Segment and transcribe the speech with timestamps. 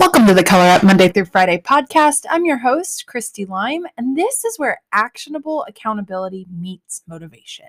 [0.00, 2.24] Welcome to the Color Up Monday through Friday podcast.
[2.28, 7.66] I'm your host, Christy Lime, and this is where actionable accountability meets motivation.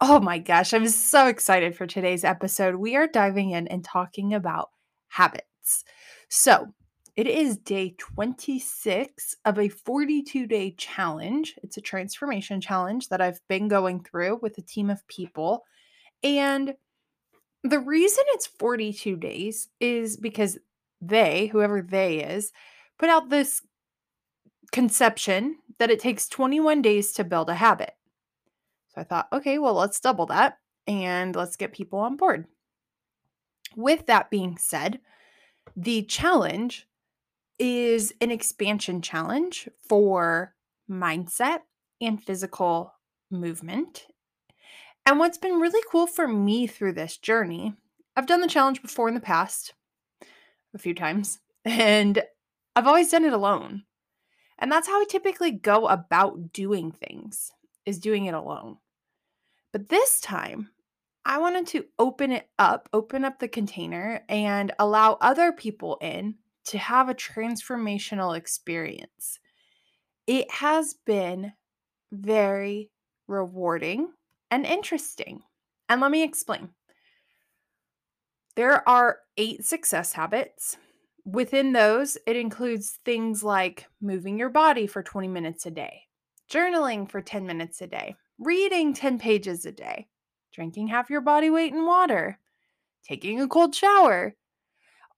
[0.00, 2.76] Oh my gosh, I'm so excited for today's episode.
[2.76, 4.70] We are diving in and talking about
[5.08, 5.84] habits.
[6.28, 6.72] So,
[7.16, 11.56] it is day 26 of a 42 day challenge.
[11.62, 15.64] It's a transformation challenge that I've been going through with a team of people.
[16.22, 16.74] And
[17.62, 20.56] the reason it's 42 days is because
[21.00, 22.52] they, whoever they is,
[22.98, 23.62] put out this
[24.72, 27.94] conception that it takes 21 days to build a habit.
[28.94, 32.46] So I thought, okay, well, let's double that and let's get people on board.
[33.76, 35.00] With that being said,
[35.76, 36.88] the challenge
[37.58, 40.54] is an expansion challenge for
[40.90, 41.60] mindset
[42.00, 42.94] and physical
[43.30, 44.06] movement.
[45.06, 47.74] And what's been really cool for me through this journey,
[48.16, 49.74] I've done the challenge before in the past
[50.74, 52.22] a few times, and
[52.76, 53.84] I've always done it alone.
[54.58, 57.50] And that's how I typically go about doing things,
[57.86, 58.76] is doing it alone.
[59.72, 60.70] But this time,
[61.24, 66.34] I wanted to open it up, open up the container, and allow other people in
[66.66, 69.38] to have a transformational experience.
[70.26, 71.52] It has been
[72.12, 72.90] very
[73.28, 74.12] rewarding
[74.50, 75.42] and interesting.
[75.88, 76.70] And let me explain.
[78.56, 80.76] There are eight success habits.
[81.24, 86.02] Within those, it includes things like moving your body for 20 minutes a day,
[86.50, 90.08] journaling for 10 minutes a day, reading 10 pages a day,
[90.52, 92.38] drinking half your body weight in water,
[93.04, 94.34] taking a cold shower.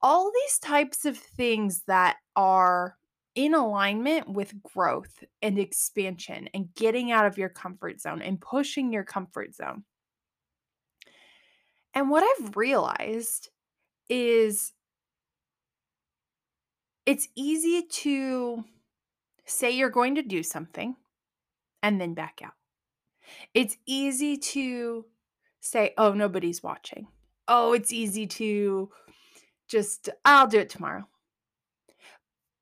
[0.03, 2.97] All these types of things that are
[3.34, 8.92] in alignment with growth and expansion and getting out of your comfort zone and pushing
[8.92, 9.84] your comfort zone.
[11.95, 13.51] And what I've realized
[14.09, 14.73] is
[17.05, 18.65] it's easy to
[19.45, 20.97] say you're going to do something
[21.83, 22.55] and then back out.
[23.55, 25.05] It's easy to
[25.61, 27.09] say, oh, nobody's watching.
[27.49, 28.91] Oh, it's easy to
[29.69, 31.06] just, I'll do it tomorrow.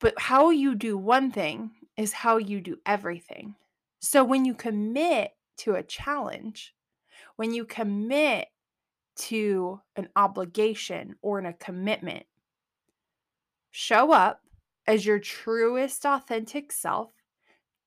[0.00, 3.54] But how you do one thing is how you do everything.
[4.00, 6.74] So when you commit to a challenge,
[7.36, 8.48] when you commit
[9.20, 12.24] to an obligation or in a commitment.
[13.70, 14.40] Show up
[14.86, 17.12] as your truest, authentic self.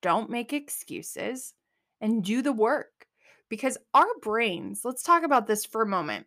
[0.00, 1.54] Don't make excuses
[2.00, 3.06] and do the work
[3.48, 6.26] because our brains, let's talk about this for a moment.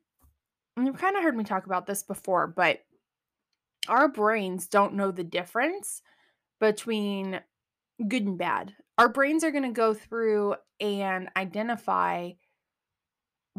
[0.75, 2.79] And you've kind of heard me talk about this before, but
[3.87, 6.01] our brains don't know the difference
[6.59, 7.39] between
[8.07, 8.73] good and bad.
[8.97, 12.31] Our brains are going to go through and identify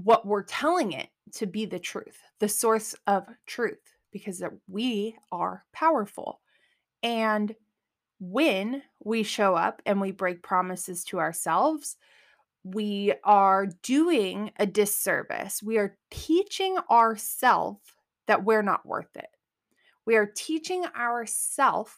[0.05, 5.65] what we're telling it to be the truth, the source of truth, because we are
[5.73, 6.41] powerful.
[7.03, 7.55] And
[8.21, 11.97] when we show up and we break promises to ourselves,
[12.65, 15.63] we are doing a disservice.
[15.63, 17.81] We are teaching ourselves
[18.27, 19.29] that we're not worth it.
[20.05, 21.93] We are teaching ourselves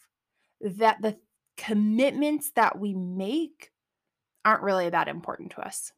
[0.61, 1.17] that the
[1.57, 3.73] commitments that we make
[4.45, 5.93] aren't really that important to us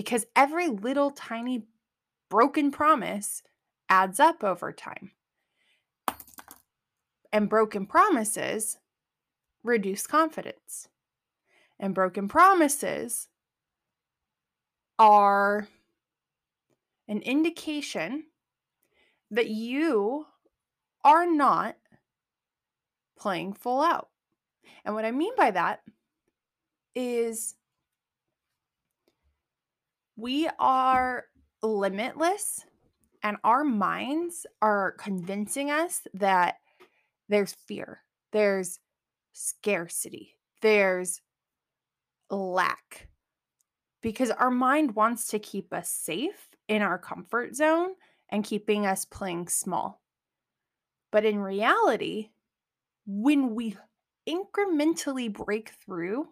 [0.00, 1.66] because every little tiny
[2.30, 3.42] broken promise
[3.90, 5.10] adds up over time.
[7.30, 8.78] And broken promises
[9.62, 10.88] reduce confidence.
[11.78, 13.28] And broken promises
[14.98, 15.68] are
[17.06, 18.24] an indication
[19.30, 20.24] that you
[21.04, 21.76] are not
[23.18, 24.08] playing full out.
[24.82, 25.82] And what I mean by that
[26.94, 27.54] is
[30.20, 31.24] we are
[31.62, 32.64] limitless
[33.22, 36.56] and our minds are convincing us that
[37.28, 38.78] there's fear, there's
[39.32, 41.20] scarcity, there's
[42.30, 43.08] lack.
[44.02, 47.90] Because our mind wants to keep us safe in our comfort zone
[48.30, 50.00] and keeping us playing small.
[51.12, 52.30] But in reality,
[53.06, 53.76] when we
[54.28, 56.28] incrementally break through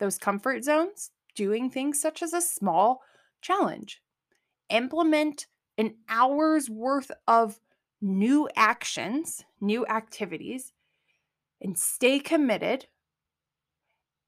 [0.00, 3.02] those comfort zones, doing things such as a small
[3.40, 4.02] challenge,
[4.68, 5.46] implement
[5.78, 7.60] an hour's worth of
[8.00, 10.72] new actions, new activities,
[11.60, 12.86] and stay committed.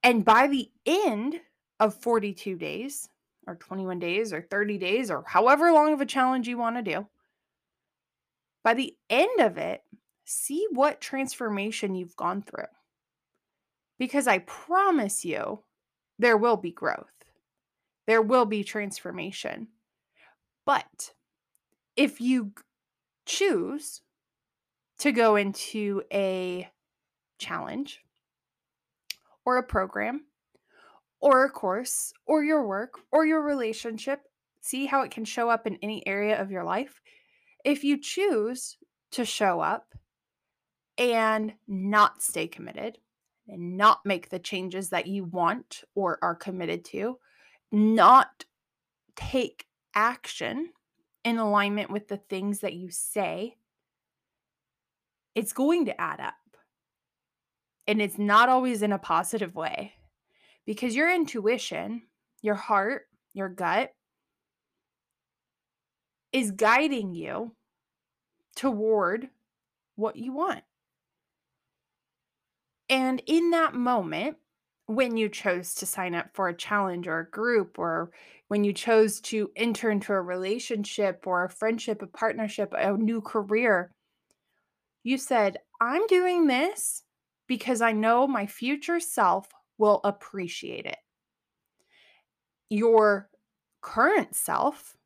[0.03, 1.41] And by the end
[1.81, 3.09] of 42 days,
[3.47, 6.83] or 21 days, or 30 days, or however long of a challenge you want to
[6.83, 7.07] do,
[8.63, 9.83] by the end of it,
[10.25, 12.65] see what transformation you've gone through.
[13.99, 15.63] Because I promise you,
[16.19, 17.18] there will be growth,
[18.09, 19.69] there will be transformation.
[20.65, 21.13] But
[21.95, 22.53] if you
[23.27, 24.01] choose
[25.01, 26.71] to go into a
[27.39, 28.01] challenge
[29.45, 30.25] or a program
[31.21, 34.21] or a course or your work or your relationship,
[34.63, 37.03] see how it can show up in any area of your life.
[37.63, 38.79] If you choose
[39.13, 39.95] to show up
[40.97, 42.97] and not stay committed
[43.49, 47.19] and not make the changes that you want or are committed to,
[47.73, 48.45] not
[49.17, 50.71] take action
[51.25, 53.57] in alignment with the things that you say,
[55.35, 56.35] it's going to add up.
[57.87, 59.95] And it's not always in a positive way
[60.67, 62.03] because your intuition,
[62.43, 63.93] your heart, your gut
[66.33, 67.55] is guiding you
[68.57, 69.29] toward
[69.97, 70.63] what you want.
[72.91, 74.37] And in that moment,
[74.89, 78.11] when you chose to sign up for a challenge or a group, or
[78.49, 83.21] when you chose to enter into a relationship or a friendship, a partnership, a new
[83.21, 83.93] career,
[85.05, 87.03] you said, I'm doing this
[87.47, 90.97] because I know my future self will appreciate it.
[92.71, 93.29] Your
[93.83, 94.97] current self,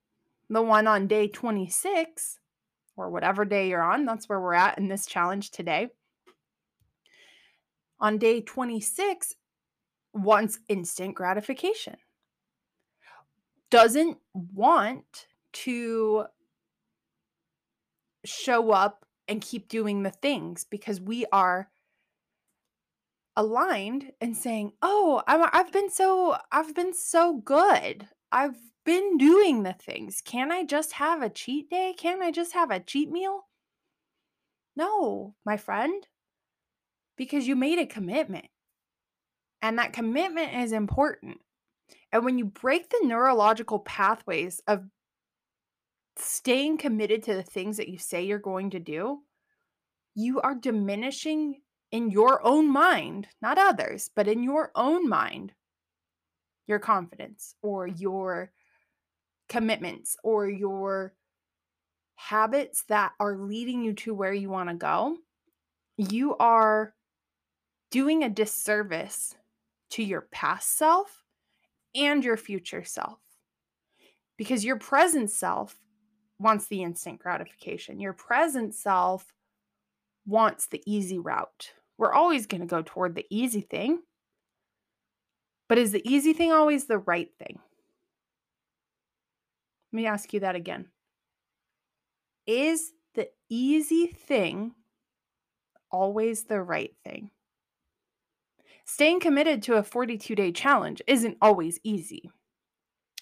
[0.48, 2.38] the one on day 26,
[2.96, 5.88] or whatever day you're on, that's where we're at in this challenge today.
[7.98, 9.34] On day 26,
[10.14, 11.96] wants instant gratification,
[13.70, 16.26] doesn't want to
[18.24, 21.70] show up and keep doing the things because we are
[23.36, 28.08] aligned and saying, "Oh, i have been so I've been so good.
[28.30, 30.20] I've been doing the things.
[30.22, 31.94] Can I just have a cheat day?
[31.96, 33.48] Can I just have a cheat meal?"
[34.76, 36.06] No, my friend,
[37.16, 38.48] because you made a commitment.
[39.62, 41.38] And that commitment is important.
[42.10, 44.84] And when you break the neurological pathways of
[46.18, 49.20] staying committed to the things that you say you're going to do,
[50.14, 51.60] you are diminishing
[51.90, 55.52] in your own mind, not others, but in your own mind,
[56.66, 58.50] your confidence or your
[59.48, 61.14] commitments or your
[62.16, 65.16] habits that are leading you to where you want to go.
[65.96, 66.94] You are
[67.90, 69.34] doing a disservice
[69.92, 71.24] to your past self
[71.94, 73.18] and your future self.
[74.38, 75.76] Because your present self
[76.38, 78.00] wants the instant gratification.
[78.00, 79.32] Your present self
[80.26, 81.72] wants the easy route.
[81.98, 84.00] We're always going to go toward the easy thing.
[85.68, 87.58] But is the easy thing always the right thing?
[89.92, 90.88] Let me ask you that again.
[92.46, 94.74] Is the easy thing
[95.90, 97.30] always the right thing?
[98.84, 102.30] Staying committed to a 42 day challenge isn't always easy.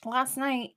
[0.04, 0.70] Last night,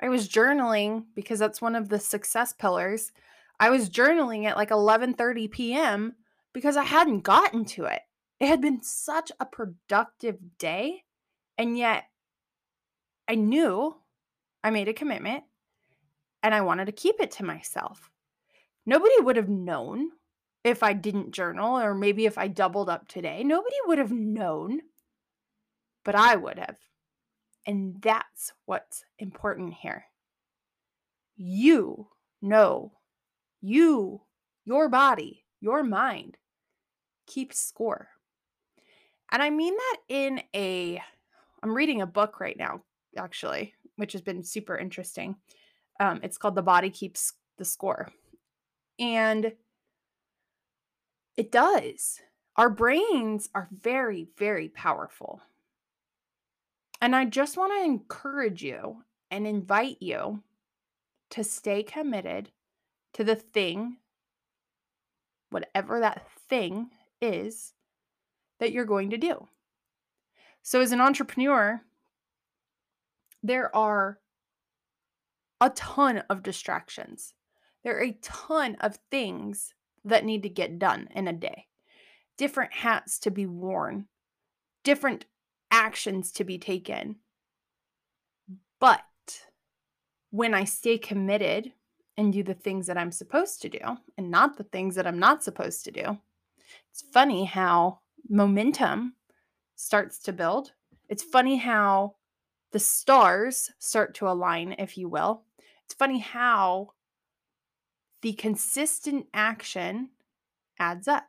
[0.00, 3.10] I was journaling because that's one of the success pillars.
[3.58, 6.14] I was journaling at like 11:30 p.m.
[6.52, 8.02] because I hadn't gotten to it.
[8.38, 11.02] It had been such a productive day,
[11.56, 12.04] and yet
[13.26, 13.96] I knew
[14.62, 15.44] I made a commitment
[16.42, 18.10] and I wanted to keep it to myself.
[18.86, 20.10] Nobody would have known
[20.68, 24.80] if I didn't journal, or maybe if I doubled up today, nobody would have known,
[26.04, 26.78] but I would have.
[27.66, 30.04] And that's what's important here.
[31.36, 32.08] You
[32.40, 32.92] know,
[33.60, 34.22] you,
[34.64, 36.36] your body, your mind
[37.26, 38.08] keeps score.
[39.30, 41.02] And I mean that in a,
[41.62, 42.82] I'm reading a book right now,
[43.16, 45.36] actually, which has been super interesting.
[46.00, 48.08] Um, it's called The Body Keeps the Score.
[48.98, 49.52] And
[51.38, 52.20] it does.
[52.56, 55.40] Our brains are very, very powerful.
[57.00, 60.42] And I just want to encourage you and invite you
[61.30, 62.50] to stay committed
[63.12, 63.98] to the thing,
[65.50, 66.90] whatever that thing
[67.22, 67.72] is,
[68.58, 69.46] that you're going to do.
[70.62, 71.80] So, as an entrepreneur,
[73.44, 74.18] there are
[75.60, 77.34] a ton of distractions.
[77.84, 79.74] There are a ton of things
[80.04, 81.66] that need to get done in a day,
[82.36, 84.06] different hats to be worn,
[84.84, 85.26] different
[85.70, 87.16] actions to be taken.
[88.80, 89.02] But
[90.30, 91.72] when I stay committed
[92.16, 93.80] and do the things that I'm supposed to do
[94.16, 96.18] and not the things that I'm not supposed to do,
[96.90, 99.14] it's funny how momentum
[99.76, 100.72] starts to build.
[101.08, 102.16] It's funny how
[102.72, 105.44] the stars start to align, if you will.
[105.84, 106.92] It's funny how
[108.22, 110.10] the consistent action
[110.78, 111.28] adds up.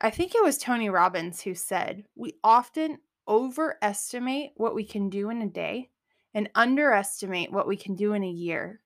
[0.00, 5.30] I think it was Tony Robbins who said, We often overestimate what we can do
[5.30, 5.90] in a day
[6.32, 8.80] and underestimate what we can do in a year.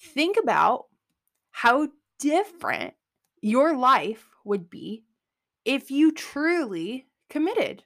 [0.00, 0.86] Think about
[1.50, 1.88] how
[2.18, 2.94] different
[3.40, 5.04] your life would be
[5.64, 7.84] if you truly committed.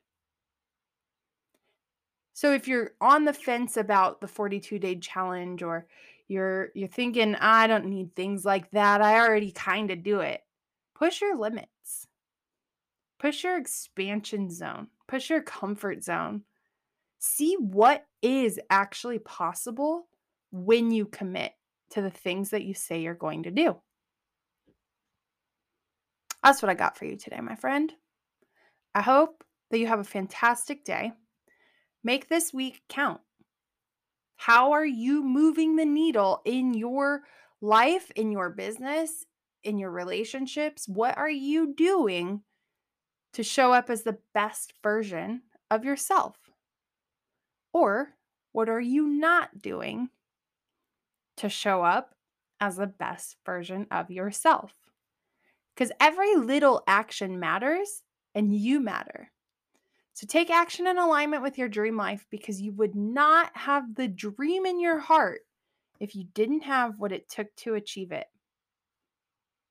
[2.33, 5.87] So if you're on the fence about the 42 day challenge or
[6.29, 9.03] you're you're thinking I don't need things like that.
[9.03, 10.41] I already kind of do it.
[10.95, 12.07] Push your limits.
[13.19, 14.89] Push your expansion zone.
[15.09, 16.43] Push your comfort zone.
[17.19, 20.09] See what is actually possible
[20.51, 21.53] when you commit
[21.91, 23.77] to the things that you say you're going to do.
[26.43, 27.93] That's what I got for you today, my friend.
[28.95, 31.13] I hope that you have a fantastic day.
[32.03, 33.21] Make this week count.
[34.37, 37.23] How are you moving the needle in your
[37.61, 39.25] life, in your business,
[39.63, 40.89] in your relationships?
[40.89, 42.43] What are you doing
[43.33, 46.37] to show up as the best version of yourself?
[47.73, 48.15] Or
[48.53, 50.11] what are you not doing
[51.37, 52.15] to show up
[52.61, 54.73] as the best version of yourself?
[55.75, 58.03] Because every little action matters
[58.35, 59.33] and you matter.
[60.15, 64.09] So take action in alignment with your dream life because you would not have the
[64.09, 65.41] dream in your heart
[66.01, 68.27] if you didn't have what it took to achieve it.